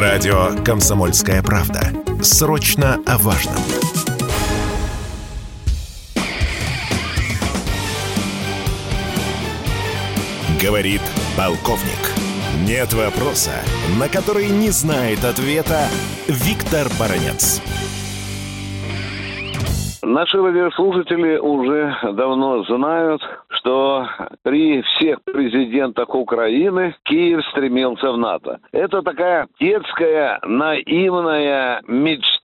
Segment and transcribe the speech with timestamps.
[0.00, 1.80] Радио «Комсомольская правда».
[2.22, 3.56] Срочно о важном.
[10.62, 11.00] Говорит
[11.36, 11.98] полковник.
[12.64, 13.50] Нет вопроса,
[13.98, 15.88] на который не знает ответа
[16.28, 17.60] Виктор Баранец.
[20.02, 23.20] Наши радиослушатели уже давно знают,
[23.58, 24.08] что
[24.42, 28.60] при всех президентах Украины Киев стремился в НАТО.
[28.72, 32.37] Это такая детская наивная мечта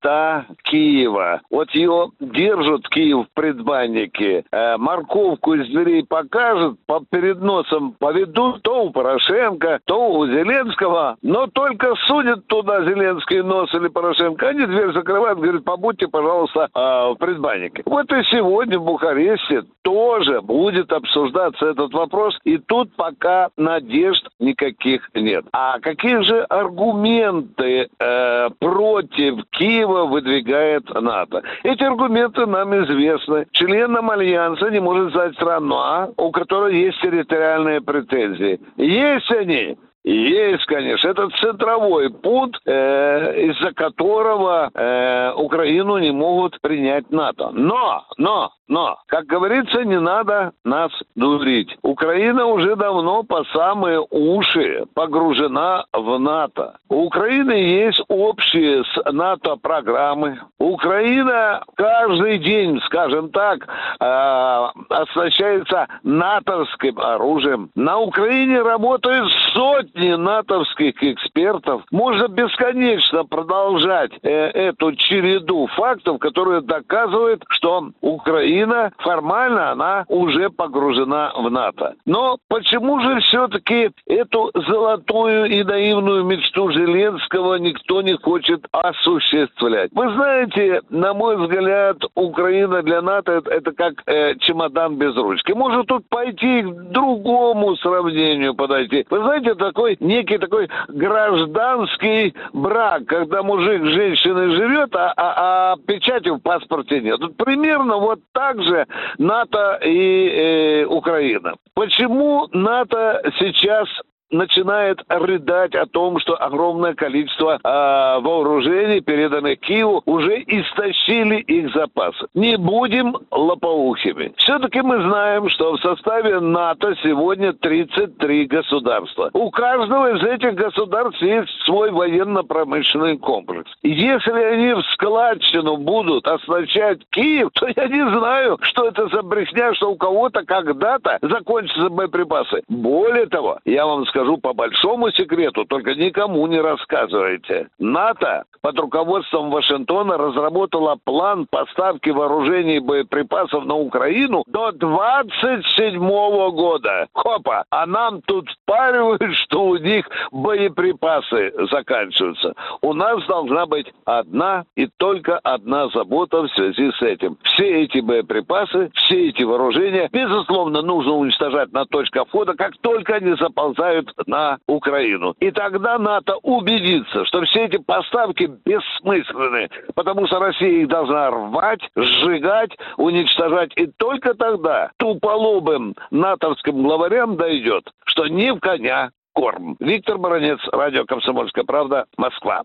[0.64, 1.40] Киева.
[1.50, 8.62] Вот ее держат Киев в предбаннике, э, морковку из дверей покажут, по, перед носом поведут
[8.62, 14.66] то у Порошенко, то у Зеленского, но только судят туда Зеленский нос или Порошенко, они
[14.66, 16.78] дверь закрывают, говорят, побудьте, пожалуйста, э,
[17.12, 17.82] в предбаннике.
[17.86, 25.08] Вот и сегодня в Бухаресте тоже будет обсуждаться этот вопрос, и тут пока надежд никаких
[25.14, 25.44] нет.
[25.52, 31.42] А какие же аргументы э, против Киева выдвигает НАТО?
[31.62, 33.46] Эти аргументы нам известны.
[33.52, 38.60] Членом Альянса не может стать страна, у которой есть территориальные претензии.
[38.76, 41.08] Есть они, есть, конечно.
[41.08, 47.50] Это центровой пункт, э, из-за которого э, Украину не могут принять НАТО.
[47.52, 51.74] Но, но, но, как говорится, не надо нас дурить.
[51.82, 56.76] Украина уже давно по самые уши погружена в НАТО.
[56.90, 60.38] У Украины есть общие с НАТО программы.
[60.58, 63.66] Украина каждый день, скажем так,
[64.00, 67.70] э, оснащается натовским оружием.
[67.74, 71.82] На Украине работают сотни сотни натовских экспертов.
[71.90, 81.32] Можно бесконечно продолжать э, эту череду фактов, которые доказывают, что Украина формально она уже погружена
[81.36, 81.94] в НАТО.
[82.06, 89.90] Но почему же все-таки эту золотую и наивную мечту Зеленского никто не хочет осуществлять?
[89.92, 95.52] Вы знаете, на мой взгляд, Украина для НАТО это, это как э, чемодан без ручки.
[95.52, 99.06] Может тут пойти к другому сравнению подойти.
[99.10, 105.72] Вы знаете, такой такой некий такой гражданский брак, когда мужик с женщиной живет, а, а,
[105.72, 107.20] а печати в паспорте нет.
[107.20, 108.86] Вот примерно вот так же
[109.18, 111.54] НАТО и э, Украина.
[111.74, 113.88] Почему НАТО сейчас
[114.30, 122.26] начинает рыдать о том, что огромное количество э, вооружений, переданных Киеву, уже истощили их запасы.
[122.34, 124.32] Не будем лопоухими.
[124.36, 129.30] Все-таки мы знаем, что в составе НАТО сегодня 33 государства.
[129.32, 133.70] У каждого из этих государств есть свой военно-промышленный комплекс.
[133.82, 139.74] Если они в складчину будут оснащать Киев, то я не знаю, что это за брехня,
[139.74, 142.62] что у кого-то когда-то закончатся боеприпасы.
[142.68, 147.68] Более того, я вам скажу, скажу по большому секрету, только никому не рассказывайте.
[147.78, 157.06] НАТО под руководством Вашингтона разработала план поставки вооружений и боеприпасов на Украину до 27 года.
[157.12, 157.64] Хопа!
[157.68, 162.54] А нам тут впаривают, что у них боеприпасы заканчиваются.
[162.80, 167.36] У нас должна быть одна и только одна забота в связи с этим.
[167.42, 173.36] Все эти боеприпасы, все эти вооружения, безусловно, нужно уничтожать на точках входа, как только они
[173.36, 175.34] заползают на Украину.
[175.40, 181.80] И тогда НАТО убедится, что все эти поставки бессмысленны, потому что Россия их должна рвать,
[181.96, 183.72] сжигать, уничтожать.
[183.76, 189.76] И только тогда туполобым натовским главарям дойдет, что не в коня корм.
[189.80, 192.62] Виктор Баранец, радио «Комсомольская правда», Москва.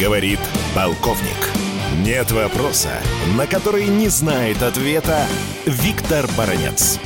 [0.00, 0.40] Говорит
[0.74, 1.50] полковник.
[2.04, 2.90] Нет вопроса,
[3.36, 5.26] на который не знает ответа
[5.66, 6.98] Виктор Баранец.